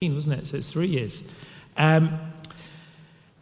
[0.00, 0.46] wasn't it?
[0.46, 1.24] So it's three years.
[1.76, 2.20] Um,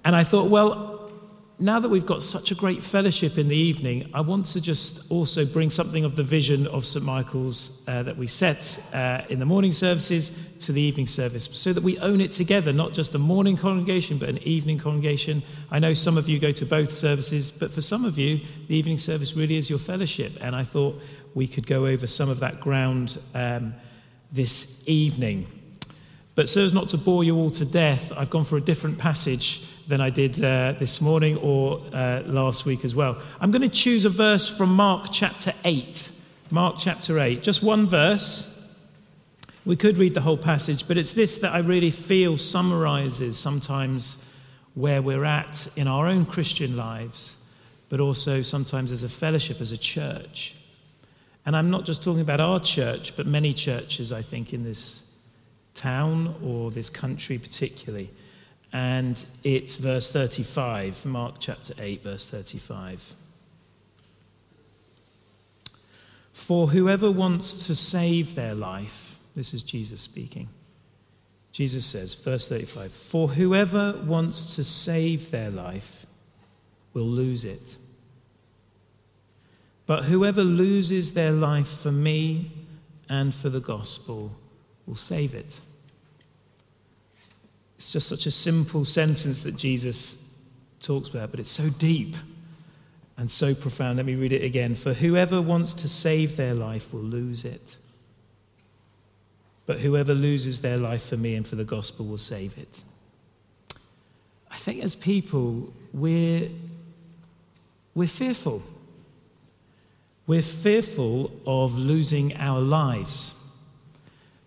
[0.07, 1.13] and I thought, well,
[1.59, 5.11] now that we've got such a great fellowship in the evening, I want to just
[5.11, 7.05] also bring something of the vision of St.
[7.05, 11.75] Michael's uh, that we set uh, in the morning services to the evening service so
[11.75, 15.43] that we own it together, not just a morning congregation, but an evening congregation.
[15.71, 18.77] I know some of you go to both services, but for some of you, the
[18.77, 20.33] evening service really is your fellowship.
[20.41, 21.03] And I thought
[21.35, 23.75] we could go over some of that ground um,
[24.33, 25.47] this evening.
[26.37, 28.99] But so as not to bore you all to death, I've gone for a different
[28.99, 33.17] passage than I did uh, this morning or uh, last week as well.
[33.41, 36.13] I'm going to choose a verse from Mark chapter 8.
[36.51, 37.43] Mark chapter 8.
[37.43, 38.53] Just one verse.
[39.65, 44.23] We could read the whole passage, but it's this that I really feel summarizes sometimes
[44.75, 47.39] where we're at in our own Christian lives,
[47.89, 50.55] but also sometimes as a fellowship, as a church.
[51.47, 55.03] And I'm not just talking about our church, but many churches, I think, in this
[55.77, 58.11] town or this country particularly.
[58.73, 63.15] And it's verse 35, Mark chapter 8, verse 35.
[66.33, 70.49] For whoever wants to save their life, this is Jesus speaking.
[71.53, 76.05] Jesus says, verse 35, for whoever wants to save their life
[76.93, 77.77] will lose it.
[79.87, 82.51] But whoever loses their life for me
[83.09, 84.33] and for the gospel
[84.87, 85.61] will save it.
[87.77, 90.25] It's just such a simple sentence that Jesus
[90.81, 92.17] talks about, but it's so deep
[93.17, 93.97] and so profound.
[93.97, 94.75] Let me read it again.
[94.75, 97.77] For whoever wants to save their life will lose it.
[99.67, 102.85] But whoever loses their life for me and for the gospel will save it.
[104.51, 106.49] I think as people, we're,
[107.95, 108.63] we're fearful.
[110.27, 113.35] We're fearful of losing our lives.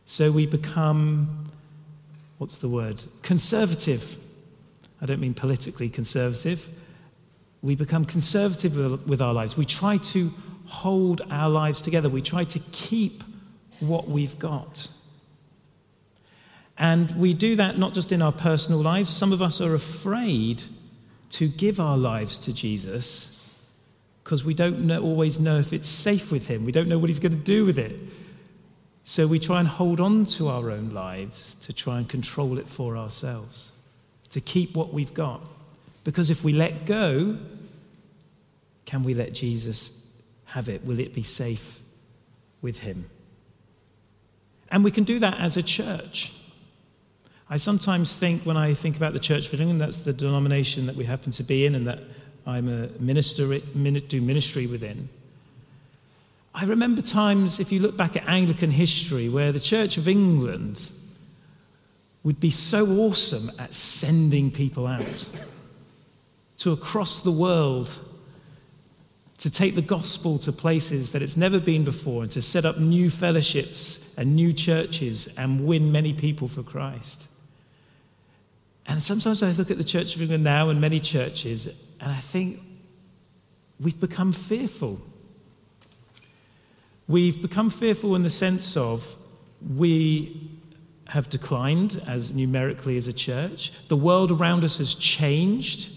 [0.10, 1.52] So we become
[2.40, 3.04] what's the word?
[3.22, 4.18] Conservative.
[5.00, 6.68] I don't mean politically conservative.
[7.62, 9.56] We become conservative with our lives.
[9.56, 10.32] We try to
[10.66, 12.10] hold our lives together.
[12.10, 13.24] We try to keep
[13.82, 14.90] what we've got.
[16.76, 19.12] And we do that not just in our personal lives.
[19.12, 20.64] Some of us are afraid
[21.34, 23.64] to give our lives to Jesus
[24.24, 26.66] because we don't know, always know if it's safe with Him.
[26.66, 27.96] We don't know what He's going to do with it.
[29.04, 32.70] So we try and hold on to our own lives to try and control it
[32.70, 33.72] for ourselves,
[34.30, 35.44] to keep what we've got.
[36.04, 37.38] Because if we let go,
[38.86, 40.06] can we let Jesus
[40.46, 40.86] have it?
[40.86, 41.80] Will it be safe
[42.62, 43.10] with him?
[44.72, 46.34] And we can do that as a church.
[47.50, 50.96] I sometimes think, when I think about the Church of England, that's the denomination that
[50.96, 52.00] we happen to be in and that
[52.46, 55.10] I'm a minister, do ministry within.
[56.54, 60.92] I remember times, if you look back at Anglican history, where the Church of England
[62.24, 65.30] would be so awesome at sending people out
[66.58, 67.98] to across the world
[69.38, 72.78] to take the gospel to places that it's never been before and to set up
[72.78, 77.30] new fellowships and new churches and win many people for Christ.
[78.86, 81.68] And sometimes I look at the Church of England now and many churches,
[82.02, 82.60] and I think
[83.80, 85.00] we've become fearful
[87.10, 89.18] We've become fearful in the sense of
[89.76, 90.60] we
[91.08, 93.72] have declined as numerically as a church.
[93.88, 95.90] The world around us has changed.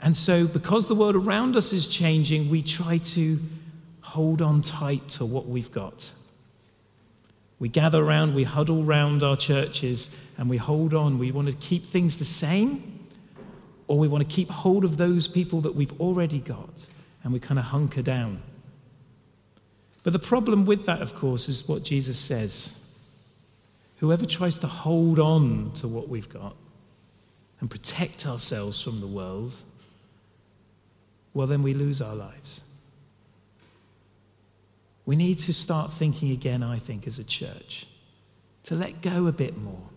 [0.00, 3.38] And so, because the world around us is changing, we try to
[4.00, 6.10] hold on tight to what we've got.
[7.58, 10.08] We gather around, we huddle around our churches,
[10.38, 11.18] and we hold on.
[11.18, 13.06] We want to keep things the same,
[13.88, 16.86] or we want to keep hold of those people that we've already got,
[17.22, 18.40] and we kind of hunker down.
[20.02, 22.84] But the problem with that, of course, is what Jesus says.
[23.98, 26.54] Whoever tries to hold on to what we've got
[27.60, 29.54] and protect ourselves from the world,
[31.34, 32.62] well, then we lose our lives.
[35.04, 37.86] We need to start thinking again, I think, as a church,
[38.64, 39.88] to let go a bit more,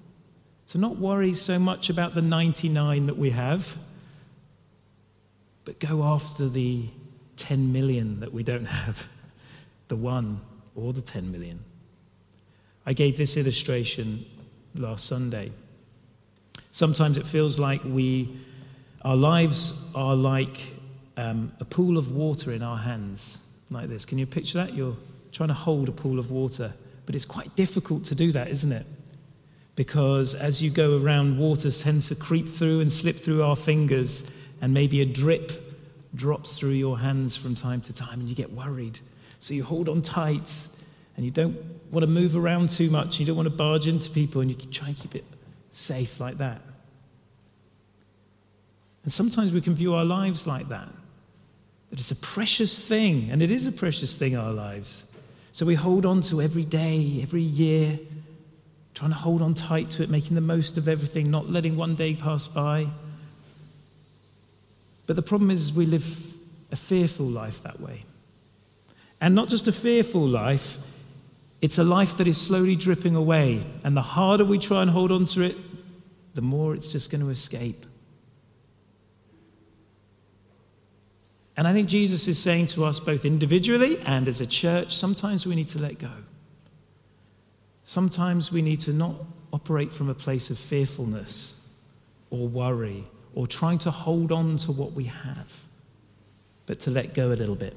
[0.68, 3.78] to not worry so much about the 99 that we have,
[5.66, 6.90] but go after the
[7.36, 9.08] 10 million that we don't have
[9.92, 10.40] the one
[10.74, 11.60] or the 10 million.
[12.86, 14.26] I gave this illustration
[14.74, 15.52] last Sunday.
[16.72, 18.40] Sometimes it feels like we,
[19.02, 20.74] our lives are like
[21.18, 24.06] um, a pool of water in our hands, like this.
[24.06, 24.74] Can you picture that?
[24.74, 24.96] You're
[25.34, 26.72] trying to hold a pool of water,
[27.06, 28.86] but it's quite difficult to do that, isn't it?
[29.76, 34.32] Because as you go around, water tends to creep through and slip through our fingers,
[34.62, 35.52] and maybe a drip
[36.16, 39.02] drops through your hands from time to time, and you get worried
[39.42, 40.68] so you hold on tight
[41.18, 41.58] and you don't
[41.92, 44.56] want to move around too much, you don't want to barge into people, and you
[44.56, 45.26] try and keep it
[45.72, 46.62] safe like that.
[49.04, 50.88] And sometimes we can view our lives like that.
[51.90, 55.04] That it's a precious thing, and it is a precious thing, our lives.
[55.52, 58.00] So we hold on to every day, every year,
[58.94, 61.96] trying to hold on tight to it, making the most of everything, not letting one
[61.96, 62.88] day pass by.
[65.08, 66.36] But the problem is, we live
[66.72, 68.04] a fearful life that way.
[69.22, 70.80] And not just a fearful life,
[71.62, 73.62] it's a life that is slowly dripping away.
[73.84, 75.56] And the harder we try and hold on to it,
[76.34, 77.86] the more it's just going to escape.
[81.56, 85.46] And I think Jesus is saying to us, both individually and as a church, sometimes
[85.46, 86.10] we need to let go.
[87.84, 89.16] Sometimes we need to not
[89.54, 91.62] operate from a place of fearfulness
[92.32, 93.04] or worry
[93.36, 95.64] or trying to hold on to what we have,
[96.66, 97.76] but to let go a little bit.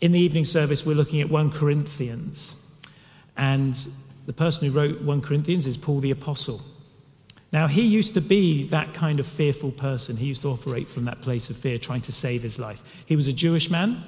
[0.00, 2.56] In the evening service, we're looking at 1 Corinthians.
[3.36, 3.74] And
[4.26, 6.60] the person who wrote 1 Corinthians is Paul the Apostle.
[7.52, 10.16] Now, he used to be that kind of fearful person.
[10.16, 13.04] He used to operate from that place of fear, trying to save his life.
[13.06, 14.02] He was a Jewish man,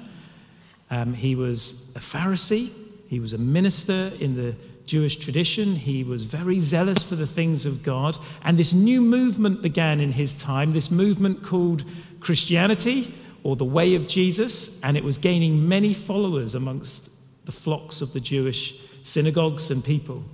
[0.91, 2.71] um, he was a Pharisee,
[3.07, 4.53] he was a minister in the
[4.85, 5.75] Jewish tradition.
[5.75, 8.17] He was very zealous for the things of God.
[8.43, 11.83] And this new movement began in his time, this movement called
[12.19, 13.13] Christianity
[13.47, 14.77] or the way of Jesus.
[14.81, 17.09] And it was gaining many followers amongst
[17.45, 20.25] the flocks of the Jewish synagogues and people.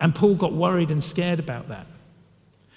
[0.00, 1.86] And Paul got worried and scared about that.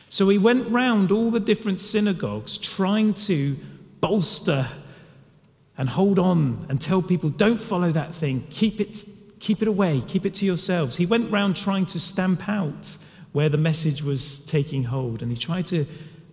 [0.10, 3.56] So he went round all the different synagogues trying to
[4.02, 4.68] bolster
[5.78, 9.06] and hold on and tell people, don't follow that thing, keep it,
[9.40, 10.98] keep it away, keep it to yourselves.
[10.98, 12.98] He went round trying to stamp out
[13.32, 15.86] where the message was taking hold, and he tried to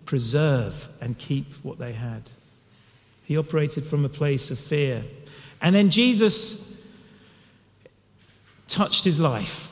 [0.03, 2.29] preserve and keep what they had.
[3.25, 5.03] He operated from a place of fear.
[5.61, 6.81] And then Jesus
[8.67, 9.71] touched his life.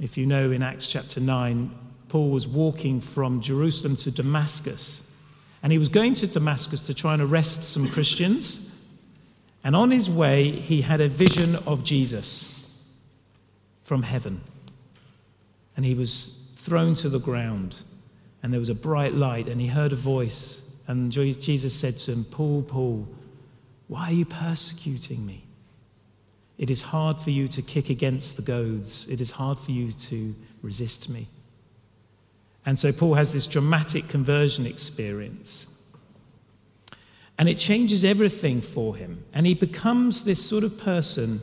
[0.00, 1.70] If you know in Acts chapter 9,
[2.08, 5.10] Paul was walking from Jerusalem to Damascus.
[5.62, 8.70] And he was going to Damascus to try and arrest some Christians.
[9.64, 12.70] And on his way, he had a vision of Jesus
[13.82, 14.40] from heaven.
[15.76, 17.82] And he was thrown to the ground.
[18.42, 20.62] And there was a bright light, and he heard a voice.
[20.88, 23.06] And Jesus said to him, Paul, Paul,
[23.88, 25.44] why are you persecuting me?
[26.56, 29.92] It is hard for you to kick against the goads, it is hard for you
[29.92, 31.28] to resist me.
[32.66, 35.74] And so Paul has this dramatic conversion experience.
[37.38, 39.24] And it changes everything for him.
[39.32, 41.40] And he becomes this sort of person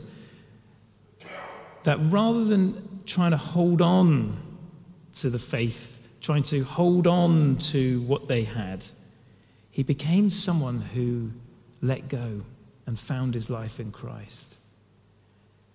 [1.84, 4.36] that rather than trying to hold on
[5.14, 8.84] to the faith, trying to hold on to what they had,
[9.76, 11.30] he became someone who
[11.82, 12.40] let go
[12.86, 14.56] and found his life in Christ.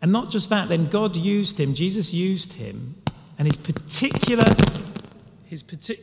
[0.01, 2.95] And not just that, then God used him, Jesus used him,
[3.38, 4.44] and his particular
[5.45, 6.01] his, partic-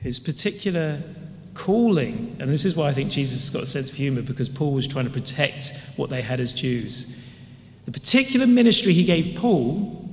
[0.00, 1.00] his particular
[1.54, 4.48] calling, and this is why I think Jesus has got a sense of humor because
[4.48, 7.24] Paul was trying to protect what they had as Jews.
[7.84, 10.10] The particular ministry he gave Paul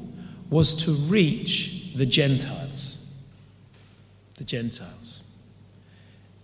[0.52, 3.20] was to reach the Gentiles.
[4.38, 5.13] The Gentiles.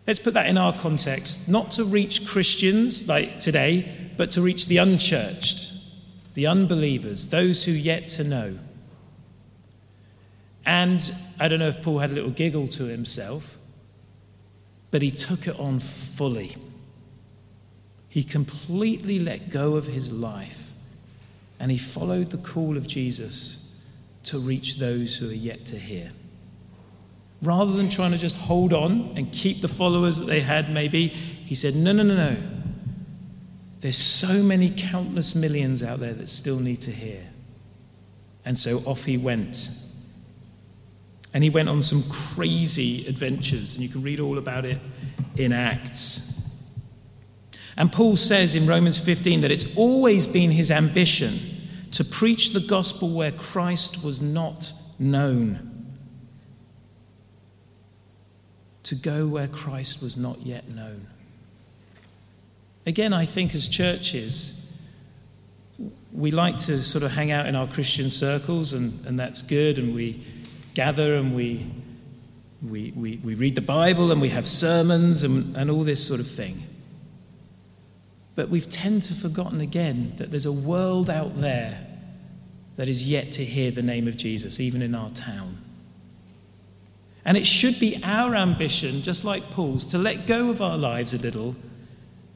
[0.09, 4.65] Let's put that in our context, not to reach Christians like today, but to reach
[4.65, 5.71] the unchurched,
[6.33, 8.57] the unbelievers, those who yet to know.
[10.65, 13.59] And I don't know if Paul had a little giggle to himself,
[14.89, 16.55] but he took it on fully.
[18.09, 20.71] He completely let go of his life
[21.59, 23.79] and he followed the call of Jesus
[24.23, 26.09] to reach those who are yet to hear.
[27.41, 31.07] Rather than trying to just hold on and keep the followers that they had, maybe,
[31.07, 32.37] he said, No, no, no, no.
[33.79, 37.23] There's so many countless millions out there that still need to hear.
[38.43, 39.69] And so off he went.
[41.33, 42.01] And he went on some
[42.35, 44.79] crazy adventures, and you can read all about it
[45.37, 46.39] in Acts.
[47.77, 51.29] And Paul says in Romans 15 that it's always been his ambition
[51.91, 55.68] to preach the gospel where Christ was not known,
[58.89, 61.05] to go where Christ was not yet known.
[62.87, 64.83] Again, I think as churches,
[66.11, 69.77] we like to sort of hang out in our Christian circles, and, and that's good,
[69.77, 70.23] and we
[70.73, 71.67] gather and we,
[72.67, 76.19] we, we, we read the Bible and we have sermons and, and all this sort
[76.19, 76.63] of thing.
[78.35, 81.85] But we've tend to forgotten again that there's a world out there
[82.77, 85.58] that is yet to hear the name of Jesus, even in our town.
[87.29, 91.13] And it should be our ambition, just like Paul's, to let go of our lives
[91.13, 91.55] a little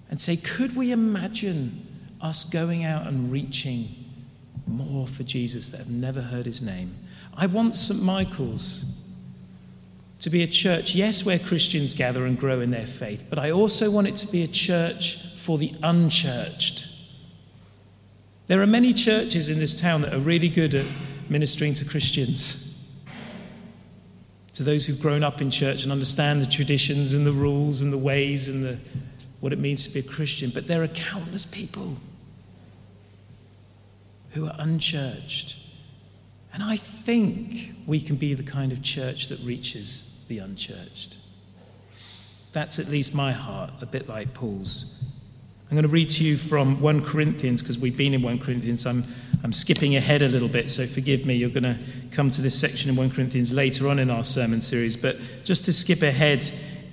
[0.10, 1.84] and say, could we imagine
[2.22, 3.88] us going out and reaching
[4.66, 6.96] more for Jesus that have never heard his name.
[7.36, 8.04] I want St.
[8.04, 9.10] Michael's
[10.22, 13.52] to be a church, yes, where Christians gather and grow in their faith, but I
[13.52, 16.88] also want it to be a church for the unchurched.
[18.48, 20.90] There are many churches in this town that are really good at
[21.30, 22.63] ministering to Christians,
[24.54, 27.92] to those who've grown up in church and understand the traditions and the rules and
[27.92, 28.78] the ways and the,
[29.40, 30.52] what it means to be a Christian.
[30.54, 31.98] But there are countless people
[34.32, 35.58] who are unchurched.
[36.54, 41.18] And I think we can be the kind of church that reaches the unchurched.
[42.52, 45.13] That's at least my heart, a bit like Paul's.
[45.74, 48.86] I'm going to read to you from 1 Corinthians because we've been in 1 Corinthians.
[48.86, 49.02] I'm,
[49.44, 51.34] I'm skipping ahead a little bit, so forgive me.
[51.34, 51.80] You're going to
[52.12, 54.96] come to this section in 1 Corinthians later on in our sermon series.
[54.96, 56.48] But just to skip ahead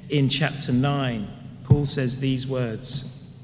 [0.09, 1.29] in chapter 9,
[1.65, 3.39] Paul says these words.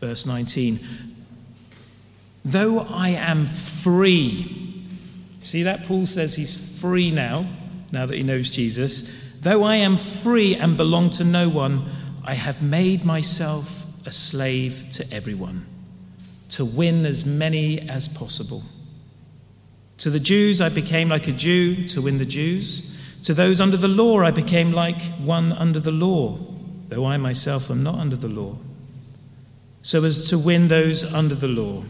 [0.00, 0.78] Verse 19
[2.42, 4.78] Though I am free
[5.42, 5.84] See that?
[5.84, 7.46] Paul says he's free now,
[7.92, 9.38] now that he knows Jesus.
[9.40, 11.84] Though I am free and belong to no one,
[12.28, 15.64] I have made myself a slave to everyone,
[16.50, 18.60] to win as many as possible.
[19.96, 23.18] To the Jews, I became like a Jew to win the Jews.
[23.22, 26.38] To those under the law, I became like one under the law,
[26.88, 28.56] though I myself am not under the law,
[29.80, 31.82] so as to win those under the law.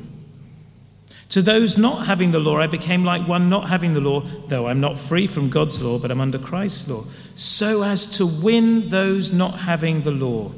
[1.30, 4.68] To those not having the law, I became like one not having the law, though
[4.68, 7.02] I'm not free from God's law, but I'm under Christ's law,
[7.38, 10.50] so as to win those not having the law.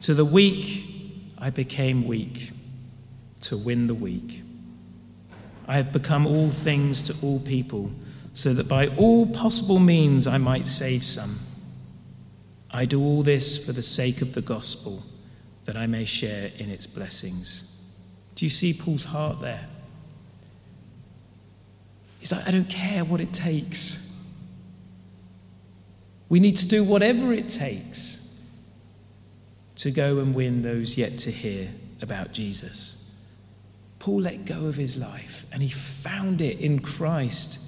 [0.00, 0.84] To the weak,
[1.38, 2.50] I became weak,
[3.40, 4.42] to win the weak.
[5.66, 7.90] I have become all things to all people,
[8.34, 11.34] so that by all possible means I might save some.
[12.70, 15.02] I do all this for the sake of the gospel,
[15.64, 17.82] that I may share in its blessings.
[18.34, 19.66] Do you see Paul's heart there?
[22.20, 24.05] He's like, I don't care what it takes.
[26.28, 28.26] We need to do whatever it takes
[29.76, 31.68] to go and win those yet to hear
[32.02, 33.02] about Jesus.
[33.98, 37.62] Paul let go of his life and he found it in Christ.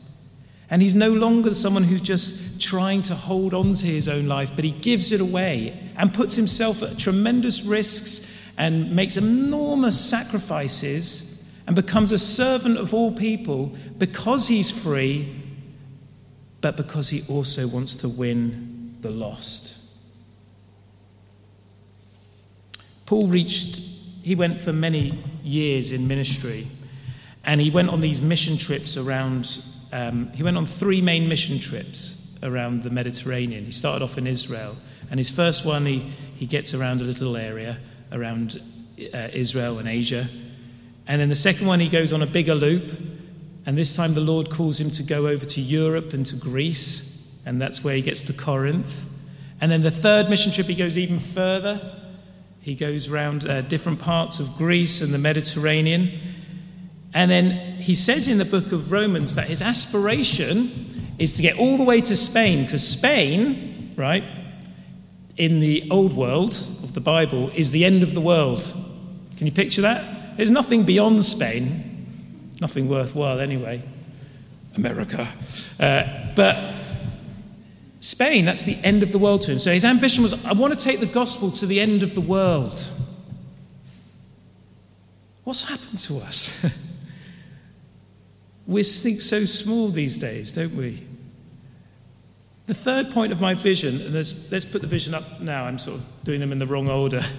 [0.71, 4.53] And he's no longer someone who's just trying to hold on to his own life,
[4.55, 11.29] but he gives it away and puts himself at tremendous risks and makes enormous sacrifices
[11.67, 15.29] and becomes a servant of all people because he's free,
[16.61, 19.77] but because he also wants to win the lost.
[23.07, 23.81] Paul reached,
[24.23, 26.67] he went for many years in ministry,
[27.45, 29.63] and he went on these mission trips around,
[29.93, 33.65] um, he went on three main mission trips around the Mediterranean.
[33.65, 34.77] He started off in Israel,
[35.11, 36.01] and his first one, he,
[36.37, 37.79] he gets around a little area
[38.13, 38.61] around
[39.15, 40.27] uh, Israel and Asia.
[41.07, 42.93] And then the second one, he goes on a bigger loop.
[43.69, 47.39] And this time, the Lord calls him to go over to Europe and to Greece.
[47.45, 49.05] And that's where he gets to Corinth.
[49.61, 51.79] And then the third mission trip, he goes even further.
[52.63, 56.19] He goes around uh, different parts of Greece and the Mediterranean.
[57.13, 60.71] And then he says in the book of Romans that his aspiration
[61.19, 64.25] is to get all the way to Spain, because Spain, right,
[65.37, 68.63] in the old world of the Bible is the end of the world.
[69.37, 70.39] Can you picture that?
[70.39, 71.88] There's nothing beyond Spain,
[72.61, 73.83] nothing worthwhile anyway.
[74.77, 75.29] America.
[75.79, 76.57] Uh, but
[78.01, 79.59] Spain, that's the end of the world to him.
[79.59, 82.21] So his ambition was I want to take the gospel to the end of the
[82.21, 82.87] world.
[85.45, 86.65] What's happened to us?
[88.67, 91.03] we think so small these days, don't we?
[92.67, 95.79] The third point of my vision, and let's, let's put the vision up now, I'm
[95.79, 97.23] sort of doing them in the wrong order.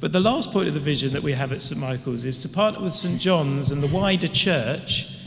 [0.00, 1.80] But the last point of the vision that we have at St.
[1.80, 3.20] Michael's is to partner with St.
[3.20, 5.24] John's and the wider church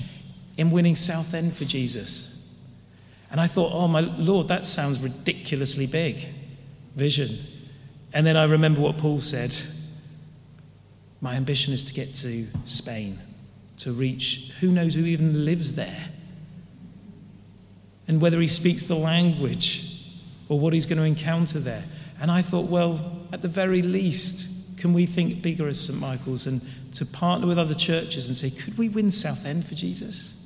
[0.57, 2.31] in winning Southend for Jesus.
[3.31, 6.27] And I thought, oh my Lord, that sounds ridiculously big
[6.95, 7.29] vision.
[8.13, 9.55] And then I remember what Paul said
[11.21, 13.17] my ambition is to get to Spain,
[13.77, 16.07] to reach who knows who even lives there
[18.07, 20.03] and whether he speaks the language
[20.49, 21.83] or what he's going to encounter there.
[22.19, 24.50] And I thought, well, at the very least,
[24.81, 26.01] can we think bigger as St.
[26.01, 26.59] Michael's and
[26.95, 30.37] to partner with other churches and say, could we win Southend for Jesus?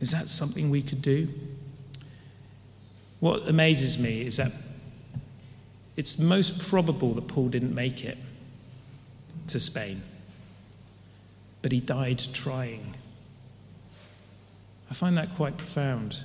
[0.00, 1.28] Is that something we could do?
[3.18, 4.52] What amazes me is that
[5.96, 8.18] it's most probable that Paul didn't make it
[9.48, 10.00] to Spain,
[11.60, 12.94] but he died trying.
[14.88, 16.22] I find that quite profound.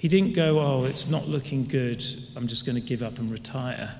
[0.00, 2.02] He didn't go, Oh, it's not looking good.
[2.34, 3.96] I'm just going to give up and retire.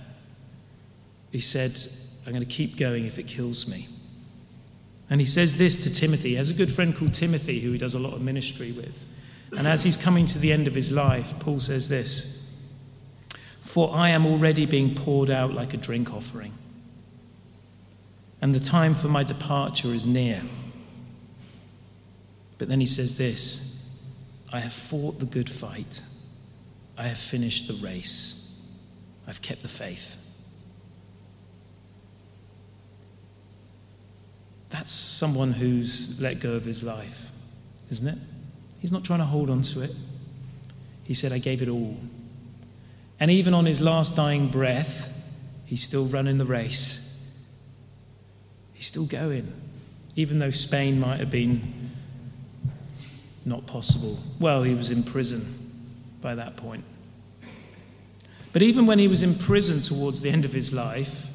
[1.31, 1.79] he said,
[2.25, 3.87] I'm going to keep going if it kills me.
[5.11, 6.31] And he says this to Timothy.
[6.31, 9.05] He has a good friend called Timothy who he does a lot of ministry with.
[9.59, 12.65] And as he's coming to the end of his life, Paul says this
[13.29, 16.55] For I am already being poured out like a drink offering,
[18.41, 20.41] and the time for my departure is near.
[22.57, 23.71] But then he says this
[24.53, 26.03] I have fought the good fight,
[26.99, 28.77] I have finished the race,
[29.27, 30.17] I've kept the faith.
[34.71, 37.31] That's someone who's let go of his life,
[37.91, 38.19] isn't it?
[38.81, 39.91] He's not trying to hold on to it.
[41.05, 41.97] He said, I gave it all.
[43.19, 45.17] And even on his last dying breath,
[45.67, 47.07] he's still running the race.
[48.75, 49.53] He's still going,
[50.17, 51.91] even though Spain might have been
[53.45, 54.19] not possible.
[54.39, 55.43] Well, he was in prison
[56.21, 56.85] by that point.
[58.53, 61.27] But even when he was in prison towards the end of his life,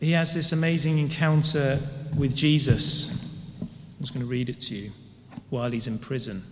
[0.00, 1.78] he has this amazing encounter
[2.16, 3.60] with Jesus.
[3.96, 4.90] I'm just going to read it to you
[5.50, 6.42] while he's in prison.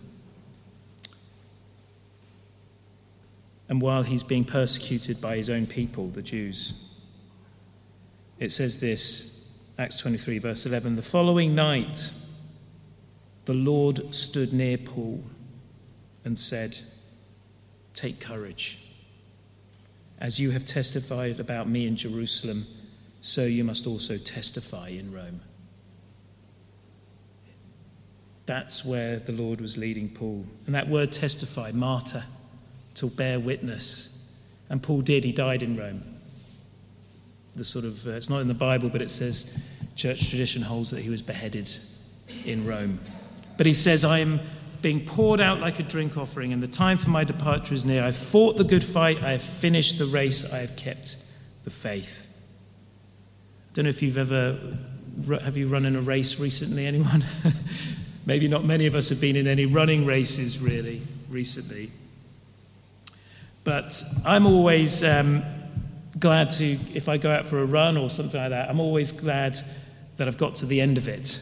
[3.68, 7.00] And while he's being persecuted by his own people, the Jews.
[8.38, 12.11] It says this, Acts 23, verse 11 The following night,
[13.44, 15.22] the Lord stood near Paul
[16.25, 16.78] and said,
[17.94, 18.78] Take courage.
[20.18, 22.64] As you have testified about me in Jerusalem,
[23.20, 25.40] so you must also testify in Rome.
[28.46, 30.44] That's where the Lord was leading Paul.
[30.66, 32.25] And that word testify, martyr,
[32.94, 34.46] to bear witness.
[34.68, 36.02] And Paul did, he died in Rome.
[37.54, 40.90] The sort of, uh, it's not in the Bible, but it says church tradition holds
[40.90, 41.68] that he was beheaded
[42.46, 42.99] in Rome.
[43.56, 44.40] But he says, I am
[44.80, 48.02] being poured out like a drink offering, and the time for my departure is near.
[48.02, 51.16] I've fought the good fight, I have finished the race, I have kept
[51.64, 52.28] the faith.
[53.71, 54.59] I Don't know if you've ever
[55.42, 57.25] have you run in a race recently, anyone?
[58.26, 61.91] Maybe not many of us have been in any running races really recently.
[63.65, 65.43] But I'm always um,
[66.19, 69.12] glad to, if I go out for a run or something like that, I'm always
[69.12, 69.56] glad
[70.17, 71.36] that I've got to the end of it.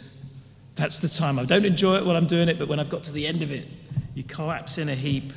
[0.81, 1.39] That's the time.
[1.39, 3.43] I don't enjoy it while I'm doing it, but when I've got to the end
[3.43, 3.69] of it,
[4.15, 5.31] you collapse in a heap.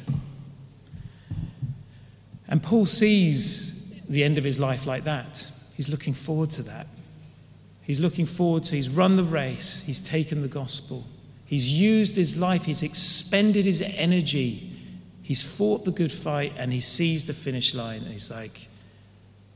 [2.48, 5.46] And Paul sees the end of his life like that.
[5.76, 6.88] He's looking forward to that.
[7.84, 11.04] He's looking forward to, he's run the race, he's taken the gospel,
[11.46, 14.72] he's used his life, he's expended his energy,
[15.24, 18.70] he's fought the good fight, and he sees the finish line, and he's like,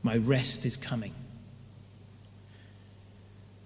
[0.02, 1.14] My rest is coming.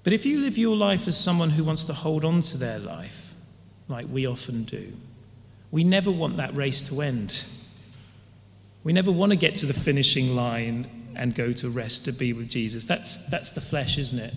[0.05, 2.79] But if you live your life as someone who wants to hold on to their
[2.79, 3.35] life,
[3.89, 4.93] like we often do,
[5.71, 7.45] we never want that race to end.
[8.85, 12.33] We never want to get to the finishing line and go to rest to be
[12.33, 12.85] with Jesus.
[12.85, 14.35] That's, that's the flesh, isn't it?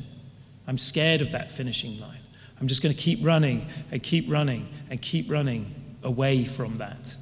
[0.67, 2.19] I'm scared of that finishing line.
[2.59, 5.73] I'm just going to keep running and keep running and keep running
[6.03, 7.15] away from that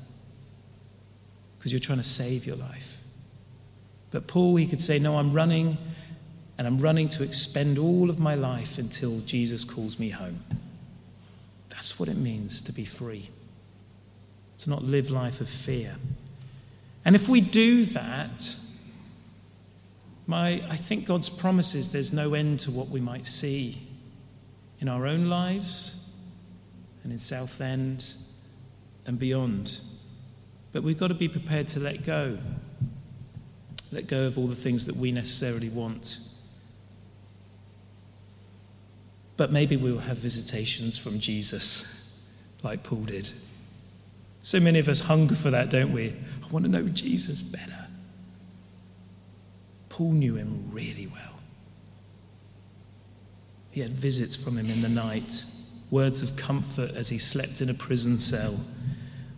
[1.58, 3.02] because you're trying to save your life.
[4.12, 5.78] But Paul, he could say, No, I'm running
[6.64, 10.40] and I'm running to expend all of my life until Jesus calls me home.
[11.68, 13.28] That's what it means to be free,
[14.60, 15.98] to not live life of fear.
[17.04, 18.56] And if we do that,
[20.26, 23.76] my, I think God's promises there's no end to what we might see
[24.80, 26.18] in our own lives
[27.04, 28.14] and in Southend
[29.06, 29.82] and beyond.
[30.72, 32.38] But we've got to be prepared to let go.
[33.92, 36.20] Let go of all the things that we necessarily want.
[39.36, 42.30] But maybe we will have visitations from Jesus,
[42.64, 43.32] like Paul did.
[44.44, 46.10] So many of us hunger for that, don't we?
[46.10, 47.88] I want to know Jesus better.
[49.90, 51.40] Paul knew him really well.
[53.72, 55.46] He had visits from him in the night,
[55.90, 58.54] words of comfort as he slept in a prison cell.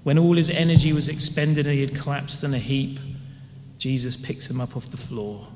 [0.03, 2.99] When all his energy was expended and he had collapsed in a heap,
[3.77, 5.47] Jesus picks him up off the floor.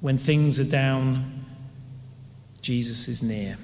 [0.00, 1.43] When things are down,
[2.64, 3.58] Jesus is near.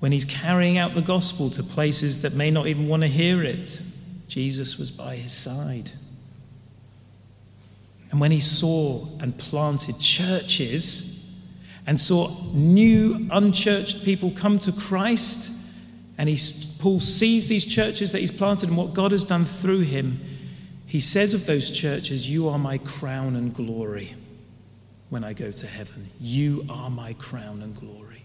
[0.00, 3.42] When he's carrying out the gospel to places that may not even want to hear
[3.42, 3.78] it,
[4.26, 5.92] Jesus was by his side.
[8.10, 11.46] And when he saw and planted churches
[11.86, 15.76] and saw new unchurched people come to Christ,
[16.16, 16.38] and he,
[16.80, 20.18] Paul sees these churches that he's planted and what God has done through him,
[20.86, 24.14] he says of those churches, You are my crown and glory
[25.12, 26.08] when I go to heaven.
[26.18, 28.22] You are my crown and glory.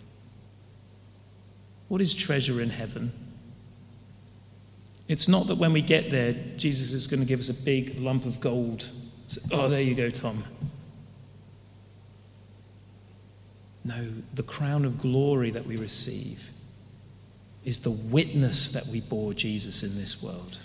[1.90, 3.12] What is treasure in heaven?
[5.10, 8.00] It's not that when we get there, Jesus is going to give us a big
[8.00, 8.88] lump of gold.
[9.52, 10.46] oh, there you go, Tom.
[13.84, 16.52] No, the crown of glory that we receive
[17.66, 20.58] is the witness that we bore Jesus in this world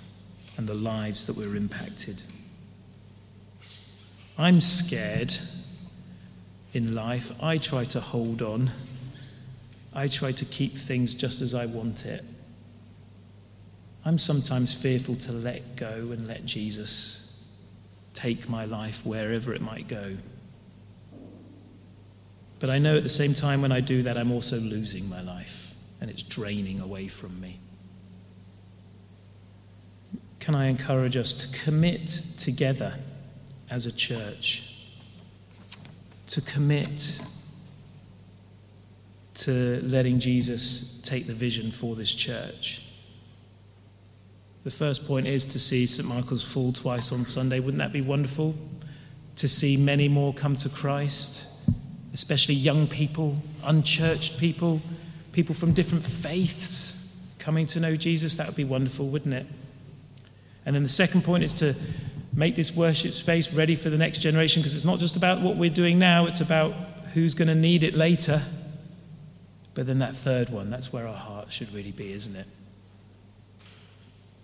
[0.57, 2.23] and the lives that were impacted.
[4.39, 5.35] I'm scared
[6.73, 7.33] in life.
[7.43, 8.71] I try to hold on.
[9.95, 12.23] I try to keep things just as I want it.
[14.05, 17.23] I'm sometimes fearful to let go and let Jesus
[18.15, 20.17] take my life wherever it might go.
[22.59, 25.21] But I know at the same time when I do that, I'm also losing my
[25.21, 27.59] life and it's draining away from me.
[30.41, 32.95] Can I encourage us to commit together
[33.71, 34.72] as a church?
[36.33, 37.23] To commit
[39.35, 42.89] to letting Jesus take the vision for this church.
[44.65, 46.09] The first point is to see St.
[46.09, 47.61] Michael's fall twice on Sunday.
[47.61, 48.55] Wouldn't that be wonderful?
[49.37, 51.69] To see many more come to Christ,
[52.15, 54.81] especially young people, unchurched people,
[55.33, 58.37] people from different faiths coming to know Jesus.
[58.37, 59.47] That would be wonderful, wouldn't it?
[60.65, 61.75] And then the second point is to
[62.35, 65.57] make this worship space ready for the next generation because it's not just about what
[65.57, 66.73] we're doing now, it's about
[67.15, 68.43] who's going to need it later.
[69.75, 72.47] But then that third one, that's where our heart should really be, isn't it?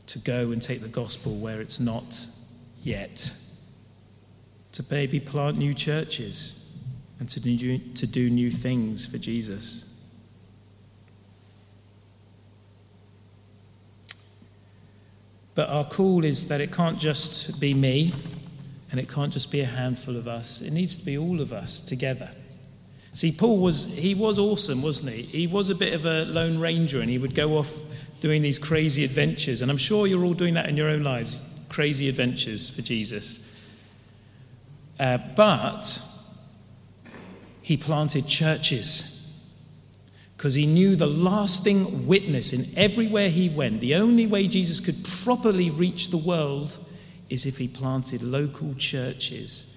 [0.09, 2.27] to go and take the gospel where it's not
[2.83, 3.31] yet,
[4.73, 6.65] to maybe plant new churches
[7.21, 9.88] and to do, to do new things for Jesus.
[15.59, 18.13] But our call is that it can't just be me
[18.93, 20.63] and it can't just be a handful of us.
[20.63, 22.31] It needs to be all of us together.
[23.13, 25.23] See, Paul was, he was awesome, wasn't he?
[25.23, 27.77] He was a bit of a lone ranger and he would go off
[28.21, 29.61] doing these crazy adventures.
[29.61, 33.69] And I'm sure you're all doing that in your own lives crazy adventures for Jesus.
[35.01, 36.01] Uh, but
[37.63, 39.18] he planted churches
[40.39, 43.81] because he knew the lasting witness in everywhere he went.
[43.81, 46.79] The only way Jesus could properly reach the world
[47.29, 49.75] is if he planted local churches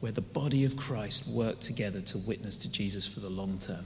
[0.00, 3.84] where the body of Christ worked together to witness to Jesus for the long term.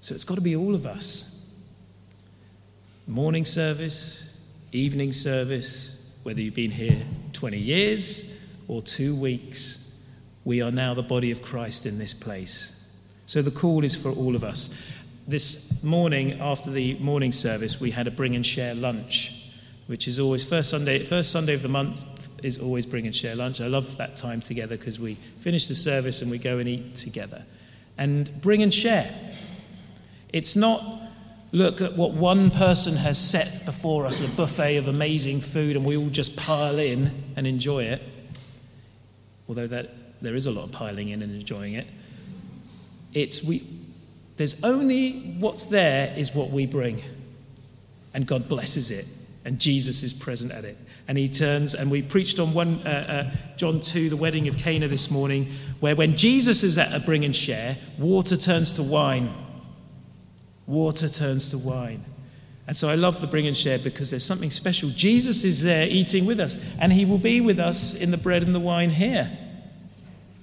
[0.00, 1.62] So it's got to be all of us
[3.06, 7.00] morning service, evening service, whether you've been here
[7.34, 10.04] 20 years or two weeks,
[10.44, 12.79] we are now the body of Christ in this place.
[13.30, 14.76] So the call is for all of us.
[15.28, 19.52] This morning, after the morning service, we had a bring and share lunch,
[19.86, 21.96] which is always first Sunday, first Sunday of the month
[22.44, 23.60] is always bring and share lunch.
[23.60, 26.96] I love that time together because we finish the service and we go and eat
[26.96, 27.44] together.
[27.96, 29.08] And bring and share.
[30.32, 30.82] It's not
[31.52, 35.84] look at what one person has set before us a buffet of amazing food and
[35.84, 38.02] we all just pile in and enjoy it
[39.48, 39.90] although that
[40.20, 41.88] there is a lot of piling in and enjoying it
[43.14, 43.62] it's we
[44.36, 47.00] there's only what's there is what we bring
[48.14, 49.06] and god blesses it
[49.44, 50.76] and jesus is present at it
[51.08, 54.56] and he turns and we preached on one uh, uh, john 2 the wedding of
[54.56, 55.44] cana this morning
[55.80, 59.28] where when jesus is at a bring and share water turns to wine
[60.70, 62.00] water turns to wine.
[62.66, 64.88] And so I love the bring and share because there's something special.
[64.90, 68.44] Jesus is there eating with us, and he will be with us in the bread
[68.44, 69.36] and the wine here.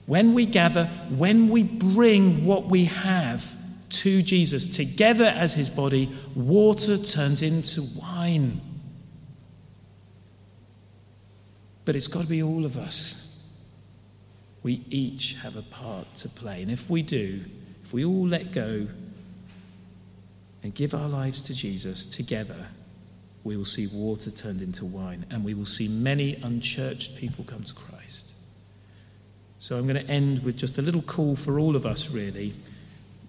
[0.08, 3.54] When we gather, when we bring what we have
[3.90, 8.62] to Jesus together as his body, water turns into wine.
[11.84, 13.62] But it's got to be all of us.
[14.64, 16.62] We each have a part to play.
[16.62, 17.42] And if we do,
[17.84, 18.88] if we all let go
[20.64, 22.68] and give our lives to Jesus together,
[23.44, 27.64] we will see water turned into wine and we will see many unchurched people come
[27.64, 28.37] to Christ.
[29.60, 32.54] So I'm going to end with just a little call for all of us, really.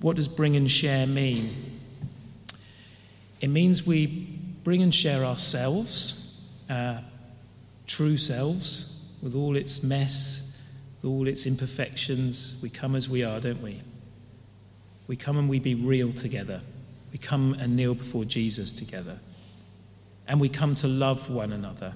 [0.00, 1.50] What does bring and share mean?
[3.40, 4.28] It means we
[4.64, 7.00] bring and share ourselves, our
[7.86, 10.68] true selves, with all its mess,
[11.02, 12.60] with all its imperfections.
[12.62, 13.80] We come as we are, don't we?
[15.08, 16.60] We come and we be real together.
[17.10, 19.18] We come and kneel before Jesus together.
[20.26, 21.94] And we come to love one another.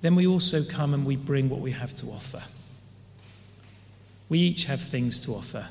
[0.00, 2.42] Then we also come and we bring what we have to offer.
[4.28, 5.68] We each have things to offer.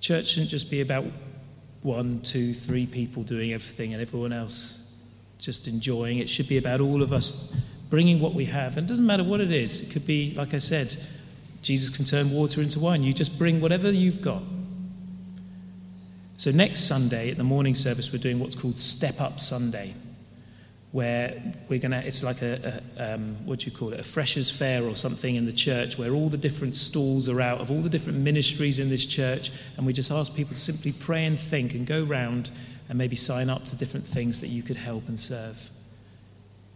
[0.00, 1.04] Church shouldn't just be about
[1.82, 4.86] one, two, three people doing everything and everyone else
[5.38, 6.18] just enjoying.
[6.18, 7.54] It should be about all of us
[7.90, 8.76] bringing what we have.
[8.76, 9.88] And it doesn't matter what it is.
[9.88, 10.94] It could be, like I said,
[11.62, 13.02] Jesus can turn water into wine.
[13.02, 14.42] You just bring whatever you've got.
[16.36, 19.94] So, next Sunday at the morning service, we're doing what's called Step Up Sunday,
[20.96, 21.34] where
[21.68, 24.50] we're going to, it's like a, a um, what do you call it, a freshers'
[24.50, 27.82] fair or something in the church, where all the different stalls are out of all
[27.82, 31.38] the different ministries in this church, and we just ask people to simply pray and
[31.38, 32.50] think and go round
[32.88, 35.68] and maybe sign up to different things that you could help and serve.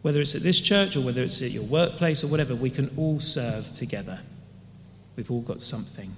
[0.03, 2.91] Whether it's at this church or whether it's at your workplace or whatever, we can
[2.99, 4.21] all serve together.
[5.17, 6.11] We've all got something.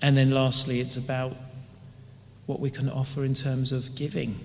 [0.00, 1.34] And then lastly, it's about
[2.46, 4.40] what we can offer in terms of giving.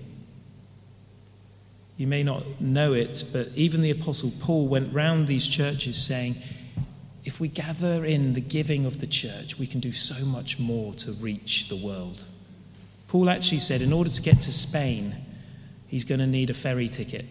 [2.00, 6.34] You may not know it, but even the Apostle Paul went round these churches saying,
[7.26, 10.94] if we gather in the giving of the church, we can do so much more
[10.94, 12.24] to reach the world.
[13.08, 15.14] Paul actually said, in order to get to Spain,
[15.88, 17.26] he's going to need a ferry ticket.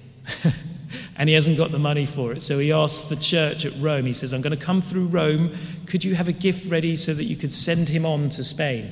[1.18, 2.44] and he hasn't got the money for it.
[2.44, 5.50] So he asks the church at Rome, he says, I'm going to come through Rome.
[5.88, 8.92] Could you have a gift ready so that you could send him on to Spain?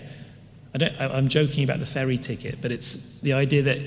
[0.73, 3.77] I am joking about the ferry ticket, but it's the idea that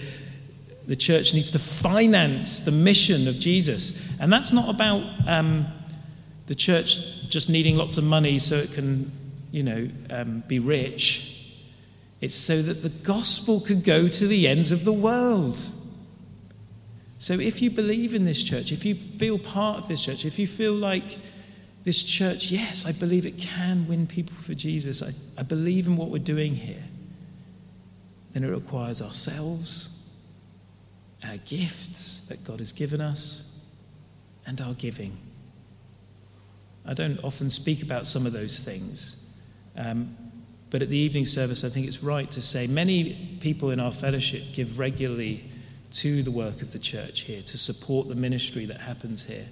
[0.86, 4.18] the church needs to finance the mission of Jesus.
[4.20, 5.66] And that's not about um,
[6.46, 9.10] the church just needing lots of money so it can,
[9.52, 11.60] you know, um, be rich.
[12.20, 15.58] It's so that the gospel could go to the ends of the world.
[17.18, 20.38] So if you believe in this church, if you feel part of this church, if
[20.38, 21.18] you feel like
[21.84, 25.02] this church, yes, I believe it can win people for Jesus.
[25.02, 26.82] I, I believe in what we're doing here.
[28.32, 29.99] Then it requires ourselves,
[31.28, 33.46] our gifts that God has given us,
[34.46, 35.16] and our giving.
[36.86, 39.42] I don't often speak about some of those things,
[39.76, 40.16] um,
[40.70, 43.92] but at the evening service, I think it's right to say many people in our
[43.92, 45.44] fellowship give regularly
[45.92, 49.46] to the work of the church here, to support the ministry that happens here.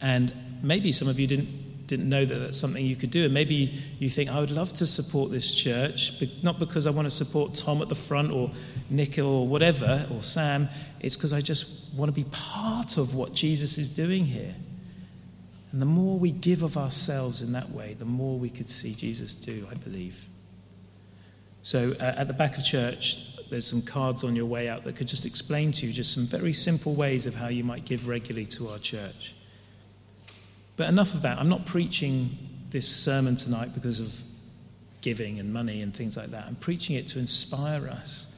[0.00, 3.24] And maybe some of you didn't, didn't know that that's something you could do.
[3.24, 6.90] And maybe you think, I would love to support this church, but not because I
[6.90, 8.50] want to support Tom at the front or
[8.90, 10.68] Nick or whatever, or Sam.
[11.00, 14.54] It's because I just want to be part of what Jesus is doing here.
[15.72, 18.94] And the more we give of ourselves in that way, the more we could see
[18.94, 20.24] Jesus do, I believe.
[21.62, 24.96] So uh, at the back of church, there's some cards on your way out that
[24.96, 28.08] could just explain to you just some very simple ways of how you might give
[28.08, 29.34] regularly to our church.
[30.76, 31.38] But enough of that.
[31.38, 32.30] I'm not preaching
[32.70, 34.20] this sermon tonight because of
[35.00, 36.44] giving and money and things like that.
[36.46, 38.35] I'm preaching it to inspire us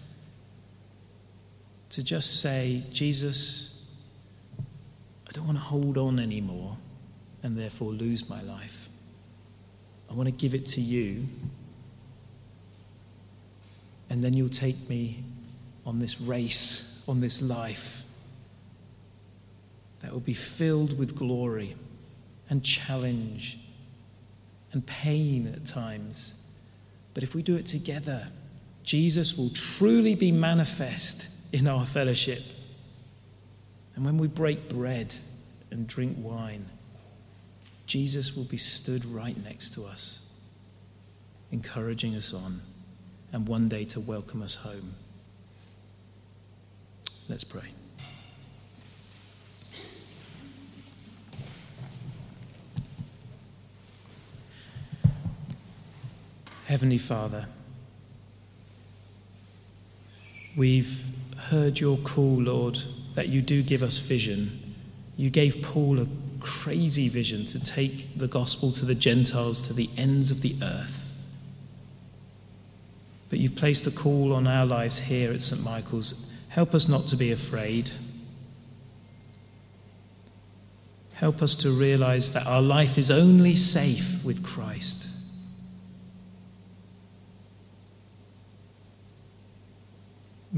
[1.90, 3.94] to just say, Jesus,
[5.26, 6.76] I don't want to hold on anymore
[7.42, 8.88] and therefore lose my life.
[10.10, 11.24] I want to give it to you.
[14.10, 15.22] And then you'll take me
[15.84, 18.04] on this race, on this life
[20.00, 21.74] that will be filled with glory
[22.48, 23.58] and challenge
[24.72, 26.50] and pain at times.
[27.14, 28.28] But if we do it together,
[28.82, 32.40] Jesus will truly be manifest in our fellowship.
[33.96, 35.14] And when we break bread
[35.70, 36.66] and drink wine,
[37.86, 40.46] Jesus will be stood right next to us,
[41.50, 42.60] encouraging us on,
[43.32, 44.92] and one day to welcome us home.
[47.28, 47.62] Let's pray.
[56.66, 57.46] Heavenly Father,
[60.54, 62.78] we've heard your call, Lord,
[63.14, 64.50] that you do give us vision.
[65.16, 66.06] You gave Paul a
[66.40, 71.04] crazy vision to take the gospel to the Gentiles, to the ends of the earth.
[73.30, 75.64] But you've placed a call on our lives here at St.
[75.64, 76.48] Michael's.
[76.50, 77.90] Help us not to be afraid.
[81.14, 85.07] Help us to realize that our life is only safe with Christ.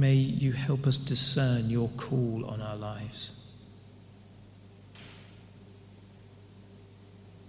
[0.01, 3.55] May you help us discern your call on our lives.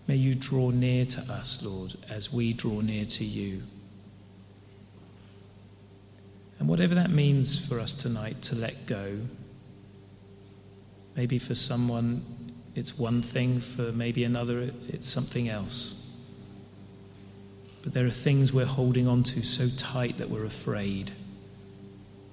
[0.05, 3.61] May you draw near to us, Lord, as we draw near to you.
[6.59, 9.19] And whatever that means for us tonight to let go,
[11.15, 12.21] maybe for someone
[12.75, 16.35] it's one thing, for maybe another it's something else.
[17.81, 21.11] But there are things we're holding on to so tight that we're afraid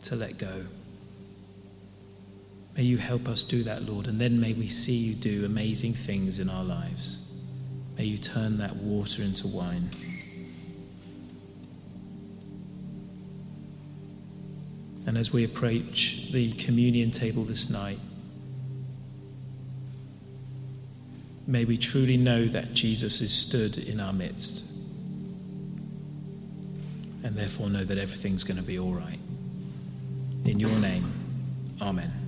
[0.04, 0.64] to let go.
[2.76, 5.94] May you help us do that, Lord, and then may we see you do amazing
[5.94, 7.24] things in our lives.
[7.96, 9.88] May you turn that water into wine.
[15.06, 17.98] And as we approach the communion table this night,
[21.46, 24.68] may we truly know that Jesus is stood in our midst.
[27.28, 29.18] and therefore know that everything's going to be all right.
[30.48, 31.04] In your name,
[31.82, 32.27] amen.